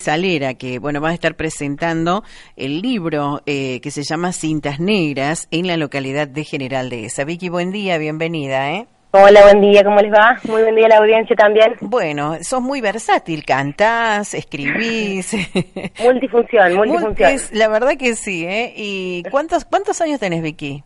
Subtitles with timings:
[0.00, 2.24] Salera, que bueno, va a estar presentando
[2.56, 7.24] el libro eh, que se llama Cintas Negras en la localidad de General de esa.
[7.24, 8.86] Vicky, buen día, bienvenida, ¿eh?
[9.12, 10.38] Hola, buen día, ¿cómo les va?
[10.44, 11.74] Muy buen día a la audiencia también.
[11.80, 15.34] Bueno, sos muy versátil, cantás, escribís.
[16.02, 17.40] multifunción, multifunción.
[17.52, 18.72] la verdad que sí, ¿eh?
[18.76, 20.84] ¿Y cuántos, cuántos años tenés, Vicky?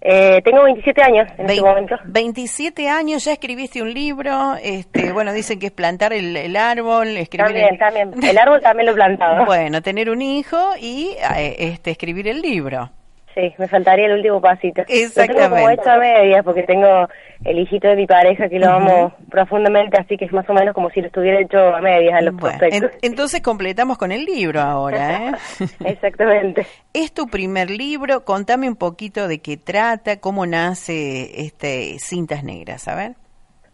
[0.00, 1.96] Eh, tengo 27 años en este momento.
[2.04, 7.46] 27 años, ya escribiste un libro, este, bueno, dicen que es plantar el, árbol, escribir
[7.46, 7.78] también, el...
[7.78, 9.44] también, el árbol también lo he plantado.
[9.44, 12.90] Bueno, tener un hijo y eh, este, escribir el libro.
[13.38, 14.82] Sí, me faltaría el último pasito.
[14.88, 15.42] Exactamente.
[15.42, 17.06] Lo tengo como hecho a medias porque tengo
[17.44, 20.74] el hijito de mi pareja que lo amo profundamente, así que es más o menos
[20.74, 24.60] como si lo estuviera hecho a medias a los bueno, entonces completamos con el libro
[24.60, 25.32] ahora, ¿eh?
[25.84, 26.66] Exactamente.
[26.92, 32.88] Es tu primer libro, contame un poquito de qué trata, cómo nace este Cintas Negras,
[32.88, 33.12] a ver.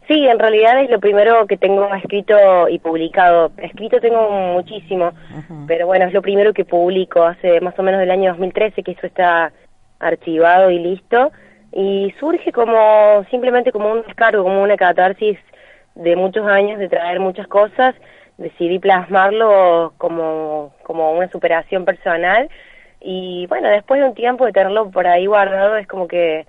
[0.06, 3.52] Sí, en realidad es lo primero que tengo escrito y publicado.
[3.56, 5.12] Escrito tengo muchísimo,
[5.66, 8.92] pero bueno, es lo primero que publico hace más o menos del año 2013 que
[8.92, 9.50] eso está
[9.98, 11.32] archivado y listo.
[11.72, 15.38] Y surge como simplemente como un descargo, como una catarsis
[15.94, 17.94] de muchos años de traer muchas cosas.
[18.38, 22.48] Decidí plasmarlo como, como una superación personal.
[23.00, 26.46] Y bueno, después de un tiempo de tenerlo por ahí guardado, es como que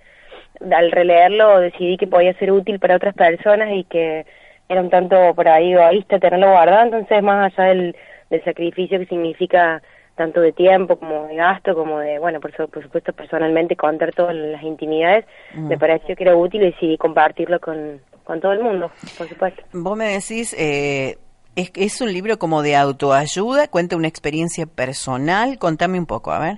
[0.71, 4.25] al releerlo decidí que podía ser útil para otras personas y que
[4.69, 7.95] era un tanto por ahí egoísta tenerlo guardado, entonces más allá del,
[8.29, 9.81] del sacrificio que significa
[10.15, 14.35] tanto de tiempo como de gasto, como de, bueno, por, por supuesto personalmente contar todas
[14.35, 15.67] las intimidades, mm.
[15.67, 19.61] me pareció que era útil y decidí compartirlo con, con todo el mundo, por supuesto.
[19.73, 21.17] Vos me decís, eh,
[21.55, 26.39] es, es un libro como de autoayuda, cuenta una experiencia personal, contame un poco, a
[26.39, 26.57] ver.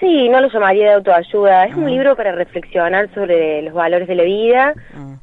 [0.00, 1.64] Sí, no lo llamaría de autoayuda.
[1.64, 4.74] Es un libro para reflexionar sobre los valores de la vida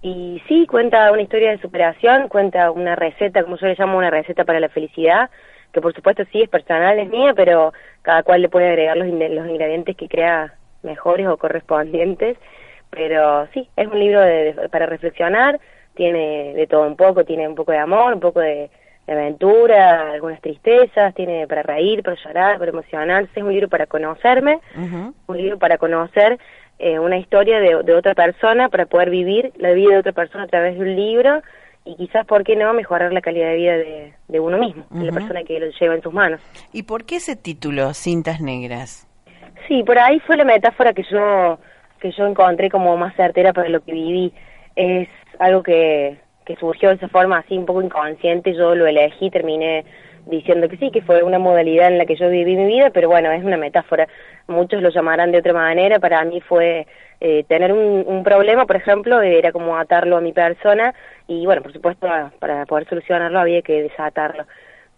[0.02, 4.10] y sí, cuenta una historia de superación, cuenta una receta, como yo le llamo una
[4.10, 5.30] receta para la felicidad,
[5.72, 9.08] que por supuesto sí es personal, es mía, pero cada cual le puede agregar los,
[9.08, 12.38] los ingredientes que crea mejores o correspondientes.
[12.90, 14.22] Pero sí, es un libro
[14.70, 15.60] para reflexionar,
[15.96, 18.70] tiene de todo un poco, tiene un poco de amor, un poco de
[19.08, 23.88] de aventura, algunas tristezas, tiene para reír, para llorar, para emocionarse, es un libro para
[23.88, 24.60] conocerme,
[25.28, 26.38] un libro para conocer
[26.80, 30.44] eh, una historia de, de, otra persona, para poder vivir la vida de otra persona
[30.46, 31.42] a través de un libro
[31.86, 35.06] y quizás, ¿por qué no?, mejorar la calidad de vida de, de uno mismo, de
[35.06, 36.40] la persona que lo lleva en sus manos.
[36.74, 39.08] ¿Y por qué ese título, Cintas Negras?
[39.68, 41.60] Sí, por ahí fue la metáfora que yo,
[42.00, 44.34] que yo encontré como más certera para lo que viví.
[44.76, 45.08] Es
[45.40, 49.86] algo que que surgió de esa forma así un poco inconsciente, yo lo elegí, terminé
[50.26, 53.10] diciendo que sí, que fue una modalidad en la que yo viví mi vida, pero
[53.10, 54.08] bueno, es una metáfora.
[54.48, 56.88] Muchos lo llamarán de otra manera, para mí fue
[57.22, 60.94] eh, tener un, un, problema, por ejemplo, era como atarlo a mi persona
[61.28, 62.08] y bueno, por supuesto,
[62.40, 64.46] para poder solucionarlo había que desatarlo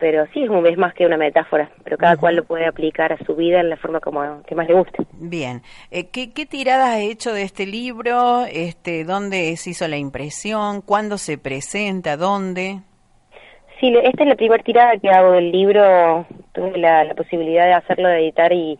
[0.03, 3.37] pero sí es más que una metáfora, pero cada cual lo puede aplicar a su
[3.37, 5.05] vida en la forma como que más le guste.
[5.13, 8.43] Bien, eh, ¿qué, ¿qué tiradas ha hecho de este libro?
[8.51, 10.81] Este, ¿Dónde se hizo la impresión?
[10.81, 12.17] ¿Cuándo se presenta?
[12.17, 12.81] ¿Dónde?
[13.79, 16.25] Sí, esta es la primera tirada que hago del libro.
[16.51, 18.77] Tuve la, la posibilidad de hacerlo, de editar y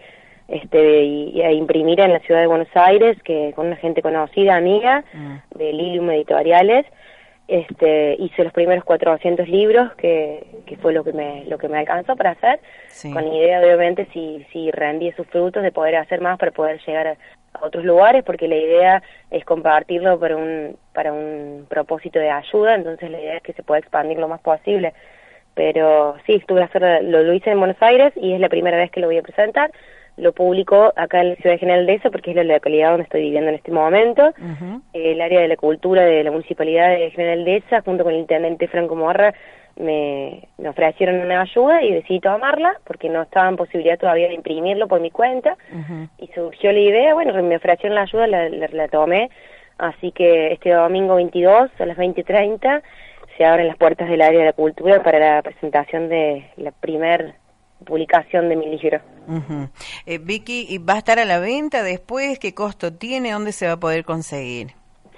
[0.53, 5.03] este y, imprimir en la ciudad de Buenos Aires, que con una gente conocida, amiga,
[5.13, 5.57] mm.
[5.57, 6.85] de Lilium Editoriales
[7.47, 11.77] este hice los primeros 400 libros que, que fue lo que me lo que me
[11.77, 12.59] alcanzó para hacer
[13.01, 16.51] con la idea de obviamente si si rendí sus frutos de poder hacer más para
[16.51, 17.17] poder llegar a,
[17.61, 23.11] otros lugares porque la idea es compartirlo para un para un propósito de ayuda entonces
[23.11, 24.93] la idea es que se pueda expandir lo más posible.
[25.55, 28.75] Pero sí estuve a hacer lo, lo hice en Buenos Aires y es la primera
[28.75, 29.69] vez que lo voy a presentar
[30.17, 33.03] lo publicó acá en la ciudad de General de eso porque es la localidad donde
[33.03, 34.33] estoy viviendo en este momento.
[34.93, 38.19] El área de la cultura de la municipalidad de General de esa, junto con el
[38.19, 39.33] intendente Franco Morra,
[39.75, 44.35] me, me ofrecieron una ayuda y decidí tomarla porque no estaba en posibilidad todavía de
[44.35, 45.57] imprimirlo por mi cuenta.
[46.19, 49.29] Y surgió la idea, bueno, me ofrecieron la ayuda, la, la, tomé.
[49.79, 52.83] Así que este domingo 22 a las 20.30
[53.35, 57.33] se abren las puertas del área de la cultura para la presentación de la primer
[57.83, 58.99] publicación de mi libro.
[60.05, 62.39] eh, Vicky, ¿va a estar a la venta después?
[62.39, 63.31] ¿Qué costo tiene?
[63.31, 64.71] ¿Dónde se va a poder conseguir?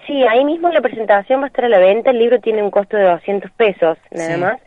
[0.06, 2.12] Sí, ahí mismo la presentación va a estar a la venta.
[2.12, 4.62] El libro tiene un costo de 200 pesos, nada más.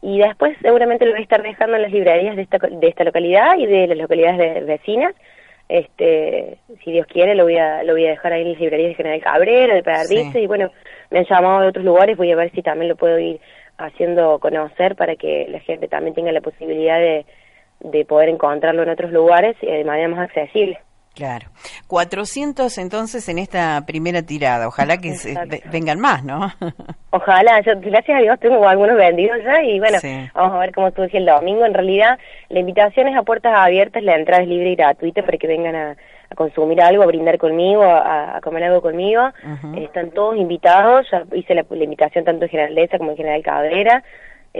[0.00, 3.04] Y después seguramente lo voy a estar dejando en las librerías de esta, de esta
[3.04, 5.14] localidad y de las localidades vecinas.
[5.68, 8.90] Este, si Dios quiere, lo voy a, lo voy a dejar ahí en las librerías
[8.90, 10.70] de General Cabrera, de Pedernales, y bueno,
[11.10, 13.38] me han llamado de otros lugares, voy a ver si también lo puedo ir
[13.76, 17.26] haciendo conocer para que la gente también tenga la posibilidad de,
[17.80, 20.80] de poder encontrarlo en otros lugares y de manera más accesible.
[21.18, 21.48] Claro.
[21.88, 24.68] 400 entonces en esta primera tirada.
[24.68, 25.16] Ojalá que
[25.72, 26.48] vengan más, ¿no?
[27.10, 27.60] Ojalá.
[27.62, 29.98] Yo, gracias a Dios, tengo algunos vendidos ya y bueno,
[30.32, 31.66] vamos a ver cómo surge el domingo.
[31.66, 32.20] En realidad,
[32.50, 35.74] la invitación es a puertas abiertas, la entrada es libre y gratuita para que vengan
[35.74, 35.96] a,
[36.36, 39.32] consumir algo, a brindar conmigo, a, comer algo conmigo.
[39.76, 41.08] están todos invitados.
[41.10, 44.04] Ya hice la, invitación tanto en General Leza como en General Cabrera.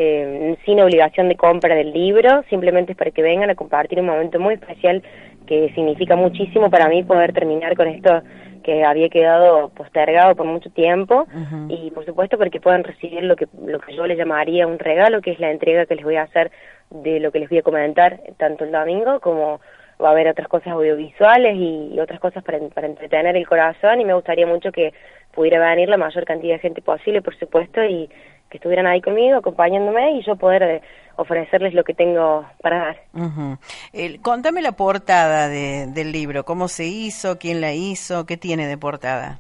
[0.00, 4.06] Eh, sin obligación de compra del libro, simplemente es para que vengan a compartir un
[4.06, 5.02] momento muy especial
[5.44, 8.22] que significa muchísimo para mí poder terminar con esto
[8.62, 11.26] que había quedado postergado por mucho tiempo
[11.68, 15.20] y por supuesto porque puedan recibir lo que lo que yo le llamaría un regalo
[15.20, 16.52] que es la entrega que les voy a hacer
[16.90, 19.60] de lo que les voy a comentar tanto el domingo como
[20.00, 24.00] va a haber otras cosas audiovisuales y, otras cosas para, para entretener el corazón.
[24.00, 24.94] Y me gustaría mucho que
[25.32, 28.08] pudiera venir la mayor cantidad de gente posible por supuesto y
[28.50, 30.82] que estuvieran ahí conmigo, acompañándome y yo poder eh,
[31.16, 32.96] ofrecerles lo que tengo para dar.
[34.22, 39.38] contame la portada del libro, cómo se hizo, quién la hizo, qué tiene de portada.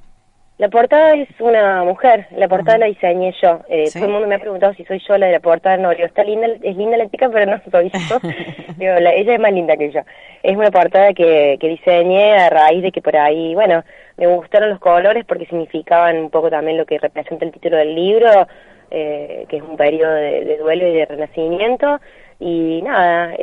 [0.58, 3.60] La portada es una mujer, la portada la diseñé yo.
[3.68, 5.76] Eh, Todo el mundo me ha preguntado si soy yo la de la portada.
[5.76, 8.18] No, digo, está linda, es linda la chica, pero no soy yo.
[8.80, 10.00] ella es más linda que yo.
[10.42, 13.84] Es una portada que, que diseñé a raíz de que por ahí, bueno,
[14.16, 17.94] me gustaron los colores porque significaban un poco también lo que representa el título del
[17.94, 18.48] libro,
[18.90, 22.00] eh, que es un periodo de, duelo y de renacimiento.
[22.40, 23.36] Y nada,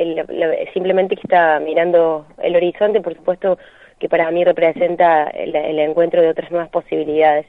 [0.72, 3.58] simplemente que está mirando el horizonte, por supuesto
[3.98, 7.46] que para mí representa el, encuentro de otras nuevas posibilidades.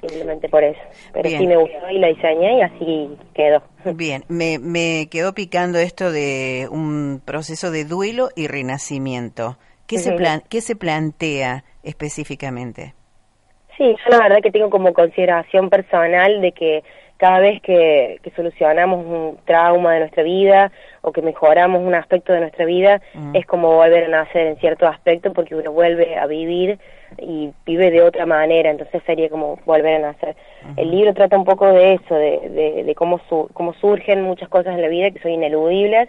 [0.00, 0.80] Simplemente por eso.
[1.12, 3.62] Pero sí me gustó y la diseñé y así quedó.
[3.94, 9.58] Bien, me, me quedó picando esto de un proceso de duelo y renacimiento.
[9.86, 12.94] ¿Qué, se, plan, ¿qué se plantea específicamente?
[13.76, 16.82] Sí, yo la verdad que tengo como consideración personal de que
[17.16, 20.72] cada vez que, solucionamos un trauma de nuestra vida
[21.02, 23.36] o que mejoramos un aspecto de nuestra vida, mm.
[23.36, 26.78] es como volver a nacer en cierto aspecto porque uno vuelve a vivir
[27.18, 30.36] y vive de otra manera, entonces sería como volver a nacer.
[30.76, 33.20] El libro trata un poco de eso, de, de, cómo,
[33.52, 36.08] cómo surgen muchas cosas en la vida que son ineludibles,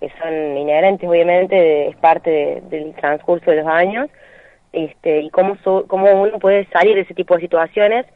[0.00, 4.08] que son inherentes obviamente, es parte del transcurso de los años,
[4.72, 8.06] este, y cómo, cómo uno puede salir de ese tipo de situaciones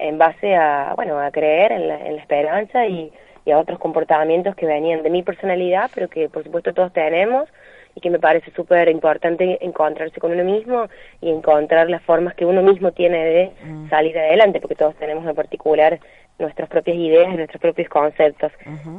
[0.00, 3.12] en base a, bueno, a creer en la, en la esperanza y,
[3.44, 7.48] y, a otros comportamientos que venían de mi personalidad, pero que por supuesto todos tenemos
[7.94, 10.86] y que me parece súper importante encontrarse con uno mismo
[11.20, 13.90] y encontrar las formas que uno mismo tiene de mm.
[13.90, 15.98] salir adelante, porque todos tenemos en particular
[16.38, 18.50] nuestras propias ideas, nuestros propios conceptos,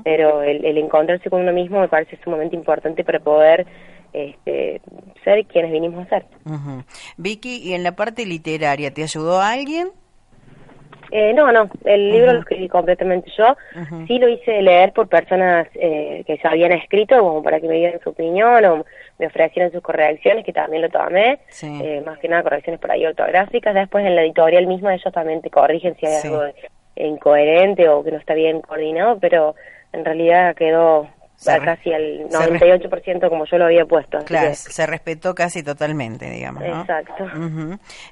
[0.04, 3.66] pero el, el, encontrarse con uno mismo me parece sumamente importante para poder
[4.14, 4.82] este,
[5.24, 6.26] ser quienes vinimos a ser.
[7.18, 9.90] Vicky, ¿y en la parte literaria te ayudó alguien?
[11.12, 13.56] Eh, no, no, el libro lo escribí completamente yo.
[14.08, 17.76] Sí lo hice leer por personas eh, que ya habían escrito, como para que me
[17.76, 18.86] dieran su opinión o
[19.20, 21.40] me ofrecieran sus correcciones, que también lo tomé.
[21.62, 23.76] Eh, más que nada correcciones por ahí ortográficas.
[23.76, 26.44] Después en la editorial misma ellos también te corrigen si hay algo
[26.96, 29.56] incoherente o que no está bien coordinado, pero
[29.92, 31.08] en realidad quedó
[31.44, 34.20] casi al 98% como yo lo había puesto.
[34.26, 36.64] Claro, se respetó casi totalmente, digamos.
[36.64, 37.26] Exacto.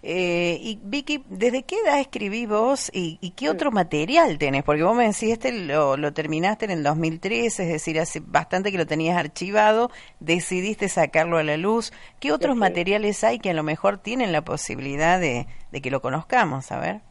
[0.02, 4.64] eh, y Vicky, ¿desde qué edad escribí vos y, y, qué otro material tenés?
[4.64, 8.72] Porque vos me decís, este lo, lo terminaste en el 2013, es decir, hace bastante
[8.72, 11.94] que lo tenías archivado, decidiste sacarlo a la luz.
[12.20, 16.02] ¿Qué otros materiales hay que a lo mejor tienen la posibilidad de, de que lo
[16.02, 16.72] conozcamos?
[16.72, 17.09] A ver.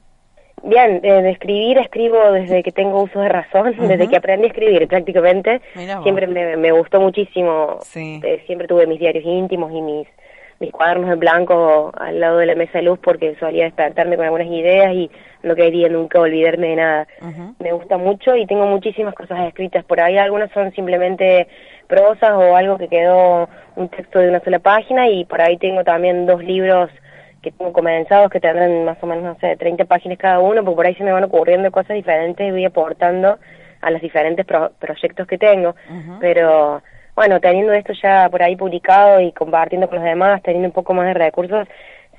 [0.63, 4.87] Bien, de escribir escribo desde que tengo uso de razón, desde que aprendí a escribir
[4.89, 5.61] prácticamente.
[6.03, 7.79] Siempre me, me, gustó muchísimo.
[7.95, 10.07] Eh, siempre tuve mis diarios íntimos y mis
[10.61, 14.25] mis cuadernos en blanco al lado de la mesa de luz porque solía despertarme con
[14.25, 15.11] algunas ideas y
[15.43, 17.07] no quería nunca olvidarme de nada.
[17.61, 20.19] Me gusta mucho y tengo muchísimas cosas escritas por ahí.
[20.19, 21.47] Algunas son simplemente
[21.87, 25.85] prosas o algo que quedó un texto de una sola página y por ahí tengo
[25.85, 26.91] también dos libros
[27.43, 30.77] que tengo comenzados que tendrán más o menos, no sé, 30 páginas cada uno, porque
[30.77, 33.39] por ahí se me van ocurriendo cosas diferentes y voy aportando
[33.81, 35.75] a los diferentes proyectos que tengo.
[36.21, 36.83] Pero
[37.15, 40.95] bueno, teniendo esto ya por ahí publicado y compartiendo con los demás, teniendo un poco
[40.95, 41.69] más de recursos,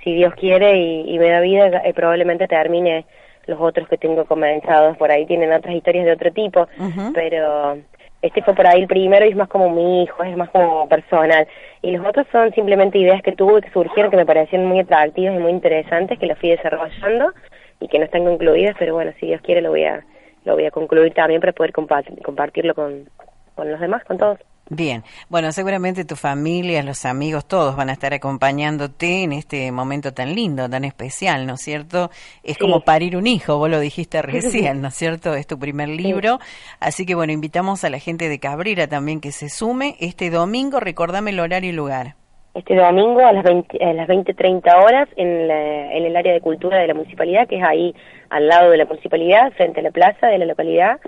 [0.04, 3.06] si Dios quiere y, me da vida, eh, probablemente termine
[3.46, 4.96] los otros que tengo comenzados.
[4.98, 6.68] Por ahí tienen otras historias de otro tipo,
[7.14, 7.78] pero
[8.22, 10.88] este fue por ahí el primero y es más como mi hijo, es más como
[10.90, 11.48] personal.
[11.82, 15.36] Y los otros son simplemente ideas que tuve que surgieron que me parecían muy atractivas
[15.36, 17.34] y muy interesantes, que las fui desarrollando
[17.80, 20.04] y que no están concluidas, pero bueno, si Dios quiere lo voy a,
[20.44, 23.10] lo voy a concluir también para poder compartirlo con,
[23.56, 24.40] con los demás, con todos.
[24.72, 30.14] Bien, bueno, seguramente tu familia, los amigos, todos van a estar acompañándote en este momento
[30.14, 32.12] tan lindo, tan especial, ¿no es cierto?
[32.44, 35.34] Es como parir un hijo, vos lo dijiste recién, ¿no es cierto?
[35.34, 36.38] Es tu primer libro,
[36.80, 40.80] así que bueno, invitamos a la gente de Cabrera también que se sume este domingo,
[40.80, 42.14] recordame el horario y lugar.
[42.54, 46.78] este domingo a las 20, a las 20.30 horas en, en el área de cultura
[46.78, 47.96] de la municipalidad, que es ahí
[48.30, 51.00] al lado de la municipalidad, frente a la plaza de la localidad.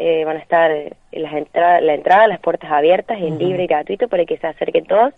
[0.00, 0.70] Eh, van a estar
[1.10, 4.86] las entradas, la entrada, las puertas abiertas, en libre y gratuito para que se acerquen
[4.86, 5.12] todos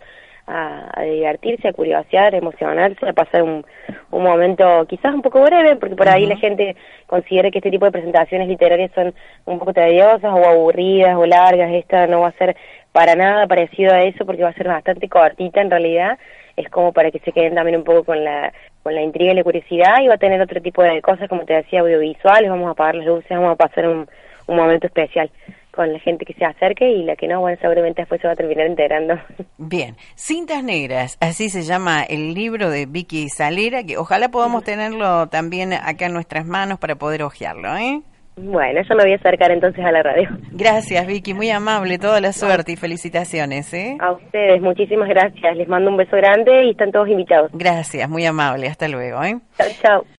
[0.47, 3.65] a, divertirse, a curiosear, a emocionarse, a pasar un,
[4.09, 6.75] un momento quizás un poco breve, porque por ahí la gente
[7.07, 9.13] considera que este tipo de presentaciones literarias son
[9.45, 11.71] un poco tediosas o aburridas o largas.
[11.71, 12.55] Esta no va a ser
[12.91, 16.17] para nada parecido a eso porque va a ser bastante cortita en realidad.
[16.57, 18.51] Es como para que se queden también un poco con la
[18.83, 21.45] con la intriga y la curiosidad y va a tener otro tipo de cosas, como
[21.45, 24.07] te decía, audiovisuales, vamos a apagar las luces, vamos a pasar un,
[24.51, 25.31] un momento especial
[25.71, 28.33] con la gente que se acerque y la que no, bueno, seguramente después se va
[28.33, 29.15] a terminar enterando.
[29.57, 35.27] Bien, Cintas Negras, así se llama el libro de Vicky Salera, que ojalá podamos tenerlo
[35.27, 38.01] también acá en nuestras manos para poder hojearlo, ¿eh?
[38.37, 40.29] Bueno, yo me voy a acercar entonces a la radio.
[40.51, 43.97] Gracias, Vicky, muy amable, toda la suerte y felicitaciones, ¿eh?
[43.99, 45.57] A ustedes, muchísimas gracias.
[45.57, 47.51] Les mando un beso grande y están todos invitados.
[47.53, 49.37] Gracias, muy amable, hasta luego, ¿eh?
[49.57, 50.05] Chao, chao.